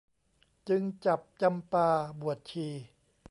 [0.69, 1.87] จึงจับจำปา
[2.19, 2.67] บวชชี